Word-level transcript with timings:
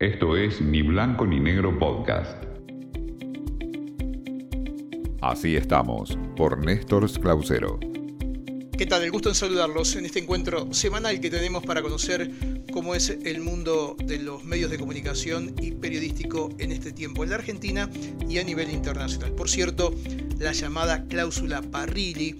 Esto 0.00 0.34
es 0.34 0.62
Ni 0.62 0.80
Blanco 0.80 1.26
ni 1.26 1.38
Negro 1.38 1.78
Podcast. 1.78 2.42
Así 5.20 5.56
estamos, 5.56 6.16
por 6.38 6.64
Néstor 6.64 7.12
Clausero. 7.20 7.78
¿Qué 8.78 8.86
tal? 8.86 9.02
El 9.02 9.10
gusto 9.10 9.28
en 9.28 9.34
saludarlos 9.34 9.94
en 9.96 10.06
este 10.06 10.20
encuentro 10.20 10.72
semanal 10.72 11.20
que 11.20 11.28
tenemos 11.28 11.66
para 11.66 11.82
conocer 11.82 12.30
cómo 12.72 12.94
es 12.94 13.10
el 13.10 13.42
mundo 13.42 13.94
de 14.02 14.20
los 14.20 14.42
medios 14.42 14.70
de 14.70 14.78
comunicación 14.78 15.54
y 15.60 15.72
periodístico 15.72 16.48
en 16.56 16.72
este 16.72 16.92
tiempo 16.92 17.22
en 17.22 17.28
la 17.28 17.36
Argentina 17.36 17.90
y 18.26 18.38
a 18.38 18.42
nivel 18.42 18.70
internacional. 18.70 19.32
Por 19.32 19.50
cierto, 19.50 19.94
la 20.38 20.52
llamada 20.52 21.04
cláusula 21.08 21.60
Parrilli, 21.60 22.36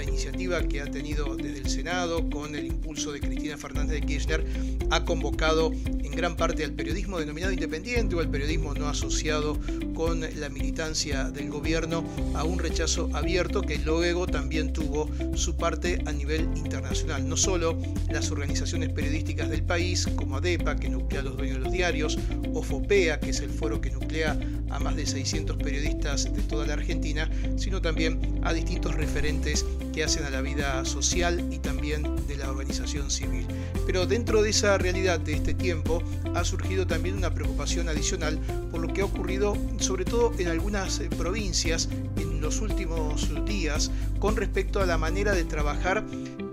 la 0.00 0.08
iniciativa 0.08 0.62
que 0.62 0.80
ha 0.80 0.86
tenido 0.86 1.36
desde 1.36 1.58
el 1.58 1.68
Senado 1.68 2.30
con 2.30 2.54
el 2.54 2.64
impulso 2.64 3.12
de 3.12 3.20
Cristina 3.20 3.58
Fernández 3.58 4.00
de 4.00 4.06
Kirchner, 4.06 4.46
ha 4.90 5.04
convocado 5.04 5.72
en 5.72 6.10
gran 6.12 6.36
parte 6.36 6.64
al 6.64 6.72
periodismo 6.72 7.18
denominado 7.18 7.52
independiente 7.52 8.16
o 8.16 8.20
al 8.20 8.30
periodismo 8.30 8.72
no 8.72 8.88
asociado 8.88 9.60
con 9.94 10.22
la 10.22 10.48
militancia 10.48 11.24
del 11.24 11.50
gobierno 11.50 12.02
a 12.34 12.44
un 12.44 12.58
rechazo 12.58 13.10
abierto 13.12 13.60
que 13.60 13.76
luego 13.78 14.26
también 14.26 14.72
tuvo 14.72 15.10
su 15.34 15.56
parte 15.56 16.02
a 16.06 16.12
nivel 16.12 16.48
internacional. 16.56 17.28
No 17.28 17.36
solo 17.36 17.76
las 18.10 18.30
organizaciones 18.30 18.88
periodísticas 18.88 19.50
del 19.50 19.62
país, 19.62 20.08
como 20.16 20.38
ADEPA, 20.38 20.76
que 20.76 20.88
nuclea 20.88 21.20
a 21.20 21.24
los 21.24 21.36
dueños 21.36 21.58
de 21.58 21.64
los 21.64 21.72
diarios, 21.72 22.18
o 22.54 22.62
FOPEA, 22.62 23.20
que 23.20 23.30
es 23.30 23.40
el 23.40 23.50
foro 23.50 23.82
que 23.82 23.90
nuclea 23.90 24.38
a 24.70 24.78
más 24.78 24.96
de 24.96 25.06
600 25.06 25.56
periodistas 25.56 26.32
de 26.32 26.42
toda 26.42 26.66
la 26.66 26.74
Argentina, 26.74 27.28
sino 27.56 27.82
también 27.82 28.40
a 28.42 28.52
distintos 28.52 28.94
referentes 28.94 29.64
que 29.92 30.04
hacen 30.04 30.24
a 30.24 30.30
la 30.30 30.40
vida 30.40 30.84
social 30.84 31.44
y 31.50 31.58
también 31.58 32.26
de 32.26 32.36
la 32.36 32.50
organización 32.50 33.10
civil. 33.10 33.46
Pero 33.86 34.06
dentro 34.06 34.42
de 34.42 34.50
esa 34.50 34.78
realidad 34.78 35.20
de 35.20 35.34
este 35.34 35.54
tiempo 35.54 36.02
ha 36.34 36.44
surgido 36.44 36.86
también 36.86 37.16
una 37.16 37.34
preocupación 37.34 37.88
adicional 37.88 38.38
por 38.70 38.80
lo 38.80 38.92
que 38.92 39.00
ha 39.00 39.04
ocurrido 39.04 39.56
sobre 39.78 40.04
todo 40.04 40.32
en 40.38 40.48
algunas 40.48 41.00
eh, 41.00 41.08
provincias 41.16 41.88
en 42.16 42.40
los 42.40 42.60
últimos 42.60 43.28
días 43.44 43.90
con 44.18 44.36
respecto 44.36 44.80
a 44.80 44.86
la 44.86 44.96
manera 44.96 45.32
de 45.32 45.44
trabajar 45.44 46.04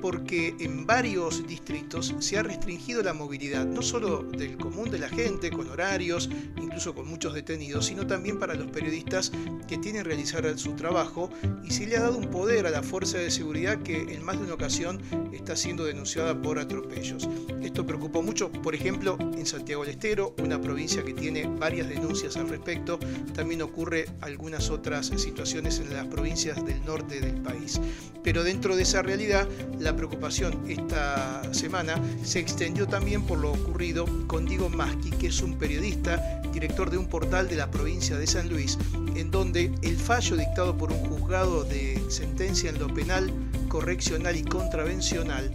porque 0.09 0.55
en 0.61 0.85
varios 0.85 1.45
distritos 1.45 2.15
se 2.19 2.37
ha 2.37 2.43
restringido 2.43 3.03
la 3.03 3.11
movilidad, 3.11 3.65
no 3.65 3.81
solo 3.81 4.23
del 4.23 4.55
común 4.55 4.89
de 4.89 4.99
la 4.99 5.09
gente, 5.09 5.51
con 5.51 5.69
horarios, 5.69 6.29
incluso 6.55 6.95
con 6.95 7.09
muchos 7.09 7.33
detenidos, 7.33 7.87
sino 7.87 8.07
también 8.07 8.39
para 8.39 8.53
los 8.53 8.71
periodistas 8.71 9.33
que 9.67 9.77
tienen 9.77 10.03
que 10.03 10.07
realizar 10.07 10.57
su 10.57 10.77
trabajo 10.77 11.29
y 11.61 11.71
se 11.71 11.87
le 11.87 11.97
ha 11.97 12.03
dado 12.03 12.17
un 12.17 12.29
poder 12.29 12.67
a 12.67 12.69
la 12.69 12.83
fuerza 12.83 13.17
de 13.17 13.29
seguridad 13.29 13.81
que 13.83 14.13
en 14.13 14.23
más 14.23 14.37
de 14.37 14.45
una 14.45 14.53
ocasión 14.53 15.01
está 15.33 15.57
siendo 15.57 15.83
denunciada 15.83 16.41
por 16.41 16.57
atropellos. 16.57 17.27
Esto 17.61 17.85
preocupó 17.85 18.21
mucho, 18.21 18.49
por 18.49 18.75
ejemplo, 18.75 19.17
en 19.19 19.45
Santiago 19.45 19.83
del 19.83 19.95
Estero, 19.95 20.35
una 20.41 20.61
provincia 20.61 21.03
que 21.03 21.13
tiene 21.13 21.47
varias 21.47 21.89
denuncias 21.89 22.37
al 22.37 22.47
respecto. 22.47 22.97
También 23.33 23.61
ocurre 23.61 24.05
algunas 24.21 24.69
otras 24.69 25.07
situaciones 25.07 25.79
en 25.79 25.93
las 25.93 26.07
provincias 26.07 26.65
del 26.65 26.85
norte 26.85 27.19
del 27.19 27.41
país. 27.41 27.81
Pero 28.23 28.43
dentro 28.43 28.75
de 28.75 28.83
esa 28.83 29.01
realidad, 29.01 29.47
la 29.79 29.96
preocupación 29.97 30.63
esta 30.69 31.53
semana 31.53 31.99
se 32.23 32.39
extendió 32.39 32.87
también 32.87 33.23
por 33.23 33.39
lo 33.39 33.51
ocurrido 33.51 34.05
con 34.27 34.45
Diego 34.45 34.69
Maschi, 34.69 35.09
que 35.09 35.27
es 35.27 35.41
un 35.41 35.57
periodista, 35.57 36.41
director 36.53 36.89
de 36.89 36.97
un 36.97 37.07
portal 37.07 37.49
de 37.49 37.57
la 37.57 37.69
provincia 37.69 38.17
de 38.17 38.27
San 38.27 38.47
Luis, 38.47 38.77
en 39.15 39.31
donde 39.31 39.71
el 39.81 39.97
fallo 39.97 40.37
dictado 40.37 40.77
por 40.77 40.91
un 40.91 40.99
juzgado 40.99 41.63
de 41.63 42.01
sentencia 42.09 42.69
en 42.69 42.79
lo 42.79 42.87
penal, 42.93 43.33
correccional 43.67 44.37
y 44.37 44.43
contravencional 44.43 45.51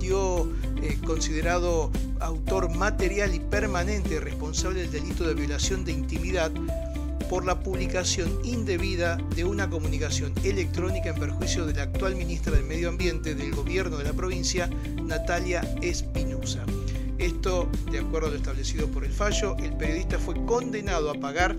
dio 0.00 0.48
eh, 0.82 0.98
considerado 1.04 1.90
autor 2.20 2.74
material 2.76 3.34
y 3.34 3.40
permanente 3.40 4.20
responsable 4.20 4.82
del 4.82 4.92
delito 4.92 5.26
de 5.26 5.34
violación 5.34 5.84
de 5.84 5.92
intimidad 5.92 6.52
por 7.34 7.44
la 7.44 7.58
publicación 7.58 8.30
indebida 8.44 9.16
de 9.34 9.44
una 9.44 9.68
comunicación 9.68 10.32
electrónica 10.44 11.10
en 11.10 11.16
perjuicio 11.16 11.66
de 11.66 11.74
la 11.74 11.82
actual 11.82 12.14
ministra 12.14 12.52
del 12.52 12.62
Medio 12.62 12.88
Ambiente 12.88 13.34
del 13.34 13.50
gobierno 13.50 13.96
de 13.96 14.04
la 14.04 14.12
provincia, 14.12 14.70
Natalia 15.02 15.62
Espinosa. 15.82 16.64
Esto, 17.18 17.68
de 17.90 17.98
acuerdo 17.98 18.28
a 18.28 18.30
lo 18.30 18.36
establecido 18.36 18.86
por 18.86 19.04
el 19.04 19.10
fallo, 19.10 19.56
el 19.56 19.76
periodista 19.76 20.20
fue 20.20 20.36
condenado 20.46 21.10
a 21.10 21.14
pagar 21.14 21.56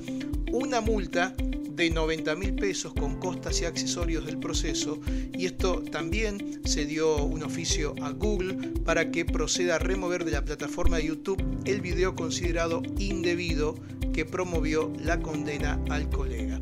una 0.54 0.80
multa 0.80 1.36
de 1.38 1.90
90 1.90 2.36
mil 2.36 2.56
pesos 2.56 2.94
con 2.94 3.20
costas 3.20 3.60
y 3.60 3.66
accesorios 3.66 4.26
del 4.26 4.38
proceso 4.38 5.02
y 5.34 5.46
esto 5.46 5.84
también 5.92 6.62
se 6.64 6.86
dio 6.86 7.18
un 7.18 7.44
oficio 7.44 7.96
a 8.02 8.12
Google 8.12 8.72
para 8.86 9.12
que 9.12 9.26
proceda 9.26 9.76
a 9.76 9.80
remover 9.80 10.24
de 10.24 10.32
la 10.32 10.46
plataforma 10.46 10.98
de 10.98 11.08
YouTube 11.08 11.44
el 11.66 11.82
video 11.82 12.16
considerado 12.16 12.82
indebido 12.98 13.76
que 14.16 14.24
promovió 14.24 14.94
la 15.04 15.20
condena 15.20 15.78
al 15.90 16.10
colega. 16.10 16.62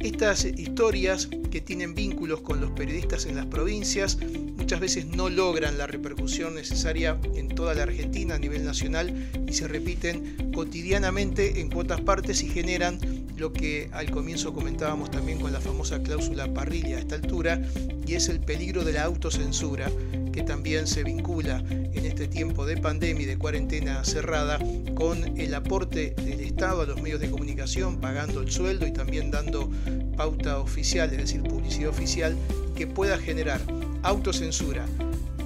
Estas 0.00 0.44
historias 0.44 1.30
que 1.50 1.62
tienen 1.62 1.94
vínculos 1.94 2.42
con 2.42 2.60
los 2.60 2.72
periodistas 2.72 3.24
en 3.24 3.36
las 3.36 3.46
provincias 3.46 4.18
muchas 4.58 4.80
veces 4.80 5.06
no 5.06 5.30
logran 5.30 5.78
la 5.78 5.86
repercusión 5.86 6.54
necesaria 6.54 7.18
en 7.34 7.48
toda 7.48 7.72
la 7.72 7.84
Argentina 7.84 8.34
a 8.34 8.38
nivel 8.38 8.66
nacional 8.66 9.30
y 9.48 9.54
se 9.54 9.66
repiten 9.66 10.52
cotidianamente 10.52 11.62
en 11.62 11.70
cuotas 11.70 12.02
partes 12.02 12.42
y 12.42 12.50
generan 12.50 12.98
lo 13.36 13.52
que 13.52 13.88
al 13.92 14.10
comienzo 14.10 14.52
comentábamos 14.52 15.10
también 15.10 15.40
con 15.40 15.52
la 15.52 15.60
famosa 15.60 16.02
cláusula 16.02 16.52
parrilla 16.52 16.96
a 16.96 17.00
esta 17.00 17.16
altura, 17.16 17.60
y 18.06 18.14
es 18.14 18.28
el 18.28 18.40
peligro 18.40 18.84
de 18.84 18.92
la 18.92 19.04
autocensura, 19.04 19.90
que 20.32 20.42
también 20.42 20.86
se 20.86 21.04
vincula 21.04 21.62
en 21.68 22.04
este 22.04 22.28
tiempo 22.28 22.66
de 22.66 22.76
pandemia 22.76 23.22
y 23.22 23.26
de 23.26 23.38
cuarentena 23.38 24.04
cerrada 24.04 24.58
con 24.94 25.38
el 25.38 25.54
aporte 25.54 26.14
del 26.24 26.40
Estado 26.40 26.82
a 26.82 26.86
los 26.86 27.00
medios 27.00 27.20
de 27.20 27.30
comunicación, 27.30 28.00
pagando 28.00 28.40
el 28.40 28.50
sueldo 28.50 28.86
y 28.86 28.92
también 28.92 29.30
dando 29.30 29.70
pauta 30.16 30.58
oficial, 30.58 31.10
es 31.10 31.18
decir, 31.18 31.42
publicidad 31.42 31.90
oficial, 31.90 32.36
que 32.74 32.86
pueda 32.86 33.18
generar 33.18 33.60
autocensura 34.02 34.86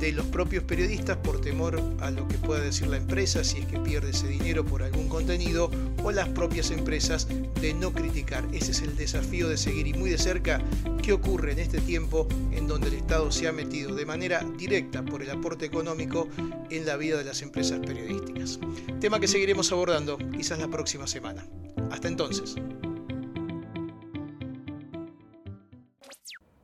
de 0.00 0.12
los 0.12 0.26
propios 0.26 0.62
periodistas 0.64 1.16
por 1.16 1.40
temor 1.40 1.82
a 2.00 2.10
lo 2.10 2.26
que 2.28 2.38
pueda 2.38 2.60
decir 2.60 2.86
la 2.86 2.98
empresa 2.98 3.42
si 3.42 3.58
es 3.58 3.66
que 3.66 3.78
pierde 3.80 4.10
ese 4.10 4.28
dinero 4.28 4.64
por 4.64 4.82
algún 4.82 5.08
contenido 5.08 5.70
o 6.02 6.12
las 6.12 6.28
propias 6.28 6.70
empresas 6.70 7.28
de 7.60 7.74
no 7.74 7.92
criticar. 7.92 8.44
Ese 8.52 8.72
es 8.72 8.82
el 8.82 8.96
desafío 8.96 9.48
de 9.48 9.56
seguir 9.56 9.86
y 9.86 9.94
muy 9.94 10.10
de 10.10 10.18
cerca 10.18 10.60
qué 11.02 11.12
ocurre 11.12 11.52
en 11.52 11.58
este 11.58 11.80
tiempo 11.80 12.28
en 12.52 12.66
donde 12.66 12.88
el 12.88 12.94
Estado 12.94 13.30
se 13.30 13.48
ha 13.48 13.52
metido 13.52 13.94
de 13.94 14.06
manera 14.06 14.44
directa 14.58 15.02
por 15.02 15.22
el 15.22 15.30
aporte 15.30 15.66
económico 15.66 16.28
en 16.70 16.86
la 16.86 16.96
vida 16.96 17.18
de 17.18 17.24
las 17.24 17.42
empresas 17.42 17.80
periodísticas. 17.80 18.60
Tema 19.00 19.20
que 19.20 19.28
seguiremos 19.28 19.72
abordando 19.72 20.18
quizás 20.36 20.58
la 20.58 20.68
próxima 20.68 21.06
semana. 21.06 21.46
Hasta 21.90 22.08
entonces. 22.08 22.56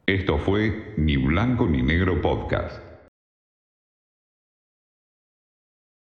Esto 0.07 0.39
fue 0.39 0.95
Ni 0.99 1.17
Blanco 1.17 1.67
ni 1.67 1.83
Negro 1.83 2.21
Podcast. 2.21 2.94